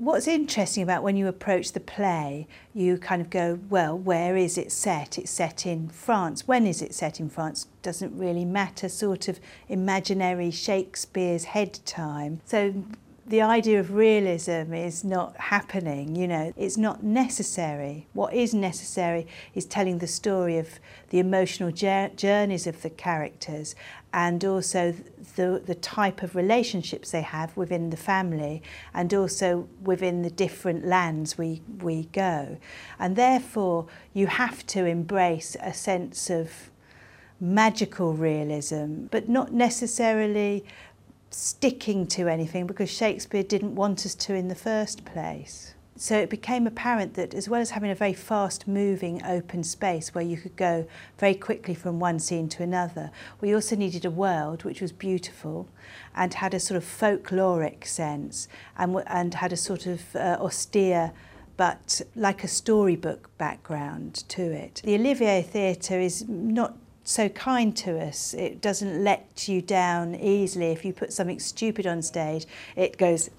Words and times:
what's 0.00 0.26
interesting 0.26 0.82
about 0.82 1.02
when 1.02 1.14
you 1.14 1.28
approach 1.28 1.72
the 1.72 1.80
play, 1.80 2.48
you 2.72 2.96
kind 2.96 3.20
of 3.20 3.28
go, 3.28 3.58
well, 3.68 3.96
where 3.96 4.34
is 4.34 4.56
it 4.56 4.72
set? 4.72 5.18
It's 5.18 5.30
set 5.30 5.66
in 5.66 5.90
France. 5.90 6.48
When 6.48 6.66
is 6.66 6.80
it 6.80 6.94
set 6.94 7.20
in 7.20 7.28
France? 7.28 7.66
Doesn't 7.82 8.16
really 8.16 8.46
matter, 8.46 8.88
sort 8.88 9.28
of 9.28 9.38
imaginary 9.68 10.50
Shakespeare's 10.50 11.44
head 11.44 11.80
time. 11.84 12.40
So 12.46 12.82
the 13.30 13.40
idea 13.40 13.78
of 13.78 13.94
realism 13.94 14.74
is 14.74 15.04
not 15.04 15.36
happening, 15.36 16.16
you 16.16 16.26
know, 16.26 16.52
it's 16.56 16.76
not 16.76 17.04
necessary. 17.04 18.08
What 18.12 18.34
is 18.34 18.52
necessary 18.52 19.28
is 19.54 19.66
telling 19.66 19.98
the 19.98 20.08
story 20.08 20.58
of 20.58 20.80
the 21.10 21.20
emotional 21.20 21.70
journeys 21.70 22.66
of 22.66 22.82
the 22.82 22.90
characters 22.90 23.76
and 24.12 24.44
also 24.44 24.96
the, 25.36 25.62
the 25.64 25.76
type 25.76 26.24
of 26.24 26.34
relationships 26.34 27.12
they 27.12 27.22
have 27.22 27.56
within 27.56 27.90
the 27.90 27.96
family 27.96 28.64
and 28.92 29.14
also 29.14 29.68
within 29.80 30.22
the 30.22 30.30
different 30.30 30.84
lands 30.84 31.38
we, 31.38 31.62
we 31.80 32.06
go. 32.06 32.58
And 32.98 33.14
therefore, 33.14 33.86
you 34.12 34.26
have 34.26 34.66
to 34.66 34.86
embrace 34.86 35.56
a 35.60 35.72
sense 35.72 36.30
of 36.30 36.50
magical 37.40 38.12
realism, 38.12 39.04
but 39.10 39.28
not 39.28 39.52
necessarily 39.52 40.64
sticking 41.30 42.06
to 42.08 42.28
anything 42.28 42.66
because 42.66 42.90
Shakespeare 42.90 43.42
didn't 43.42 43.74
want 43.74 44.04
us 44.04 44.14
to 44.16 44.34
in 44.34 44.48
the 44.48 44.54
first 44.54 45.04
place. 45.04 45.74
So 45.96 46.16
it 46.16 46.30
became 46.30 46.66
apparent 46.66 47.12
that 47.14 47.34
as 47.34 47.46
well 47.46 47.60
as 47.60 47.70
having 47.70 47.90
a 47.90 47.94
very 47.94 48.14
fast 48.14 48.66
moving 48.66 49.22
open 49.22 49.62
space 49.62 50.14
where 50.14 50.24
you 50.24 50.38
could 50.38 50.56
go 50.56 50.86
very 51.18 51.34
quickly 51.34 51.74
from 51.74 52.00
one 52.00 52.18
scene 52.18 52.48
to 52.50 52.62
another, 52.62 53.10
we 53.40 53.54
also 53.54 53.76
needed 53.76 54.06
a 54.06 54.10
world 54.10 54.64
which 54.64 54.80
was 54.80 54.92
beautiful 54.92 55.68
and 56.14 56.32
had 56.32 56.54
a 56.54 56.60
sort 56.60 56.78
of 56.78 56.84
folkloric 56.84 57.86
sense 57.86 58.48
and, 58.78 59.02
and 59.06 59.34
had 59.34 59.52
a 59.52 59.58
sort 59.58 59.86
of 59.86 60.16
uh, 60.16 60.38
austere 60.40 61.12
but 61.58 62.00
like 62.16 62.42
a 62.42 62.48
storybook 62.48 63.28
background 63.36 64.24
to 64.28 64.40
it. 64.40 64.80
The 64.82 64.94
Olivier 64.94 65.42
Theatre 65.42 66.00
is 66.00 66.26
not 66.26 66.78
so 67.10 67.28
kind 67.28 67.76
to 67.76 68.00
us. 68.00 68.34
It 68.34 68.60
doesn't 68.60 69.02
let 69.02 69.48
you 69.48 69.60
down 69.60 70.14
easily. 70.14 70.66
If 70.66 70.84
you 70.84 70.92
put 70.92 71.12
something 71.12 71.40
stupid 71.40 71.84
on 71.84 72.02
stage, 72.02 72.46
it 72.76 72.98
goes, 72.98 73.30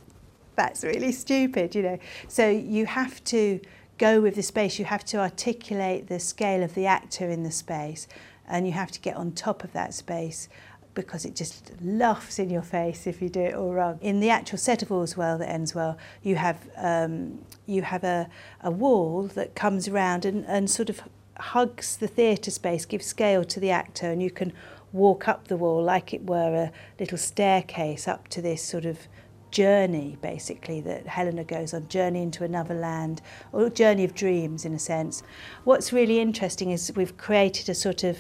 that's 0.58 0.84
really 0.84 1.14
stupid, 1.14 1.74
you 1.74 1.82
know. 1.82 2.00
So 2.28 2.50
you 2.50 2.86
have 2.86 3.24
to 3.26 3.62
go 3.98 4.20
with 4.20 4.36
the 4.36 4.44
space, 4.44 4.78
you 4.78 4.86
have 4.86 5.06
to 5.06 5.20
articulate 5.20 6.08
the 6.08 6.20
scale 6.20 6.64
of 6.64 6.76
the 6.76 6.86
actor 6.86 7.30
in 7.30 7.44
the 7.44 7.52
space, 7.52 8.10
and 8.46 8.68
you 8.68 8.74
have 8.74 8.92
to 8.92 9.00
get 9.00 9.16
on 9.16 9.32
top 9.32 9.64
of 9.64 9.72
that 9.72 9.94
space 9.94 10.50
because 10.94 11.24
it 11.24 11.34
just 11.34 11.72
laughs 11.82 12.40
in 12.40 12.50
your 12.50 12.62
face 12.62 13.08
if 13.08 13.22
you 13.22 13.30
do 13.30 13.40
it 13.40 13.54
all 13.54 13.72
wrong. 13.72 13.98
In 14.02 14.20
the 14.20 14.30
actual 14.30 14.58
set 14.58 14.82
of 14.82 14.92
All's 14.92 15.16
Well 15.16 15.38
That 15.38 15.50
Ends 15.50 15.74
Well, 15.74 15.98
you 16.22 16.36
have 16.36 16.58
um, 16.76 17.40
you 17.66 17.84
have 17.84 18.04
a, 18.04 18.28
a 18.60 18.70
wall 18.70 19.24
that 19.36 19.56
comes 19.56 19.88
around 19.88 20.26
and, 20.26 20.44
and 20.46 20.70
sort 20.70 20.90
of 20.90 21.02
hugs 21.42 21.98
the 21.98 22.08
theatre 22.08 22.52
space, 22.52 22.86
gives 22.86 23.06
scale 23.06 23.44
to 23.44 23.60
the 23.60 23.72
actor, 23.72 24.12
and 24.12 24.22
you 24.22 24.32
can 24.32 24.54
walk 24.94 25.28
up 25.28 25.48
the 25.48 25.58
wall 25.58 25.82
like 25.84 26.14
it 26.14 26.24
were 26.24 26.54
a 26.54 26.72
little 27.00 27.18
staircase 27.18 28.08
up 28.08 28.28
to 28.28 28.42
this 28.42 28.64
sort 28.64 28.86
of 28.86 29.08
journey, 29.52 30.18
basically, 30.22 30.80
that 30.82 31.08
Helena 31.08 31.44
goes 31.44 31.74
on, 31.74 31.88
journey 31.90 32.22
into 32.22 32.44
another 32.44 32.74
land, 32.74 33.22
or 33.52 33.70
journey 33.70 34.04
of 34.04 34.14
dreams, 34.14 34.64
in 34.66 34.74
a 34.74 34.80
sense. 34.80 35.24
What's 35.64 35.92
really 35.92 36.20
interesting 36.20 36.72
is 36.72 36.94
we've 36.96 37.18
created 37.18 37.68
a 37.68 37.76
sort 37.76 38.04
of 38.04 38.20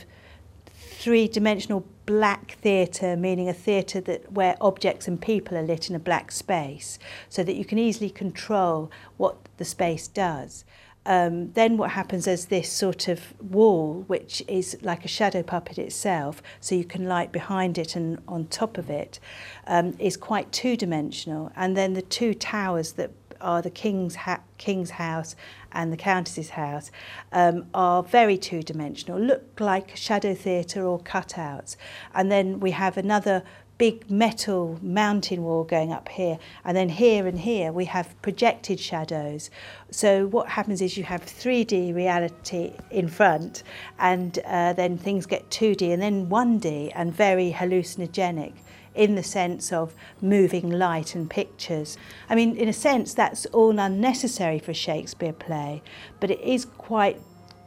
three-dimensional 0.75 1.85
black 2.05 2.57
theatre, 2.61 3.15
meaning 3.15 3.47
a 3.47 3.53
theatre 3.53 4.01
that 4.01 4.31
where 4.31 4.57
objects 4.59 5.07
and 5.07 5.21
people 5.21 5.57
are 5.57 5.63
lit 5.63 5.89
in 5.89 5.95
a 5.95 5.99
black 5.99 6.31
space, 6.31 6.99
so 7.29 7.43
that 7.43 7.55
you 7.55 7.65
can 7.65 7.79
easily 7.79 8.09
control 8.09 8.91
what 9.17 9.37
the 9.57 9.65
space 9.65 10.07
does. 10.07 10.65
Um, 11.05 11.51
then 11.53 11.77
what 11.77 11.91
happens 11.91 12.27
is 12.27 12.45
this 12.45 12.71
sort 12.71 13.07
of 13.07 13.33
wall, 13.41 14.03
which 14.07 14.43
is 14.47 14.77
like 14.81 15.03
a 15.03 15.07
shadow 15.07 15.41
puppet 15.41 15.77
itself, 15.79 16.43
so 16.59 16.75
you 16.75 16.85
can 16.85 17.05
light 17.05 17.31
behind 17.31 17.77
it 17.77 17.95
and 17.95 18.19
on 18.27 18.45
top 18.47 18.77
of 18.77 18.89
it, 18.89 19.19
um, 19.67 19.95
is 19.97 20.15
quite 20.15 20.51
two-dimensional. 20.51 21.51
And 21.55 21.75
then 21.75 21.93
the 21.93 22.01
two 22.01 22.33
towers 22.33 22.93
that 22.93 23.11
are 23.41 23.61
the 23.61 23.71
king's, 23.71 24.15
ha 24.15 24.39
king's 24.59 24.91
house 24.91 25.35
and 25.71 25.91
the 25.91 25.97
countess's 25.97 26.51
house 26.51 26.91
um, 27.31 27.65
are 27.73 28.03
very 28.03 28.37
two-dimensional, 28.37 29.19
look 29.19 29.59
like 29.59 29.95
shadow 29.97 30.35
theatre 30.35 30.85
or 30.85 30.99
cutouts. 30.99 31.75
And 32.13 32.31
then 32.31 32.59
we 32.59 32.71
have 32.71 32.97
another 32.97 33.43
big 33.81 34.11
metal 34.11 34.77
mountain 34.83 35.41
wall 35.41 35.63
going 35.63 35.91
up 35.91 36.07
here. 36.07 36.37
And 36.63 36.77
then 36.77 36.87
here 36.87 37.25
and 37.25 37.39
here 37.39 37.71
we 37.71 37.85
have 37.85 38.13
projected 38.21 38.79
shadows. 38.79 39.49
So 39.89 40.27
what 40.27 40.49
happens 40.49 40.83
is 40.83 40.97
you 40.97 41.03
have 41.05 41.25
3D 41.25 41.95
reality 41.95 42.73
in 42.91 43.07
front 43.07 43.63
and 43.97 44.37
uh, 44.45 44.73
then 44.73 44.99
things 44.99 45.25
get 45.25 45.49
2D 45.49 45.91
and 45.91 45.99
then 45.99 46.27
1D 46.27 46.91
and 46.93 47.11
very 47.11 47.51
hallucinogenic 47.51 48.53
in 48.93 49.15
the 49.15 49.23
sense 49.23 49.73
of 49.73 49.95
moving 50.21 50.69
light 50.69 51.15
and 51.15 51.27
pictures. 51.27 51.97
I 52.29 52.35
mean, 52.35 52.55
in 52.57 52.69
a 52.69 52.73
sense, 52.73 53.15
that's 53.15 53.47
all 53.47 53.79
unnecessary 53.79 54.59
for 54.59 54.71
a 54.71 54.75
Shakespeare 54.75 55.33
play, 55.33 55.81
but 56.19 56.29
it 56.29 56.41
is 56.41 56.65
quite 56.65 57.19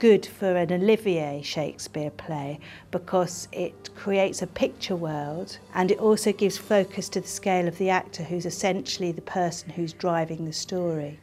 good 0.04 0.26
for 0.26 0.54
an 0.54 0.70
Olivier 0.70 1.41
Shakespeare 1.41 2.10
play 2.10 2.60
because 2.91 3.48
it 3.53 3.88
creates 3.97 4.42
a 4.42 4.47
picture 4.47 4.94
world 4.94 5.56
and 5.72 5.91
it 5.91 5.98
also 5.98 6.31
gives 6.31 6.59
focus 6.59 7.09
to 7.09 7.22
the 7.22 7.26
scale 7.26 7.66
of 7.66 7.78
the 7.78 7.88
actor 7.88 8.22
who's 8.22 8.44
essentially 8.44 9.12
the 9.12 9.22
person 9.22 9.70
who's 9.70 9.94
driving 9.94 10.44
the 10.44 10.53
story. 10.53 11.19